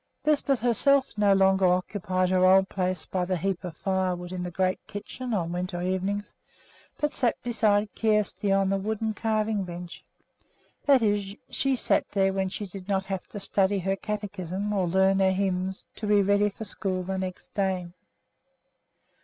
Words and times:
Lisbeth 0.25 0.61
herself 0.61 1.15
no 1.15 1.31
longer 1.35 1.67
occupied 1.67 2.31
her 2.31 2.43
old 2.43 2.67
place 2.69 3.05
by 3.05 3.23
the 3.23 3.37
heap 3.37 3.63
of 3.63 3.77
firewood 3.77 4.31
in 4.31 4.41
the 4.41 4.49
great 4.49 4.79
kitchen 4.87 5.31
on 5.31 5.51
winter 5.51 5.79
evenings, 5.79 6.33
but 6.97 7.13
sat 7.13 7.39
beside 7.43 7.93
Kjersti 7.93 8.51
on 8.51 8.71
the 8.71 8.77
wooden 8.79 9.13
carving 9.13 9.63
bench; 9.63 10.03
that 10.87 11.03
is, 11.03 11.35
she 11.51 11.75
sat 11.75 12.09
there 12.13 12.33
when 12.33 12.49
she 12.49 12.65
did 12.65 12.87
not 12.87 13.03
have 13.05 13.27
to 13.27 13.39
study 13.39 13.77
her 13.77 13.95
catechism 13.95 14.73
or 14.73 14.87
learn 14.87 15.19
her 15.19 15.29
hymns 15.31 15.85
to 15.97 16.07
be 16.07 16.23
ready 16.23 16.49
for 16.49 16.65
school 16.65 17.03
the 17.03 17.19
next 17.19 17.53
day. 17.53 17.89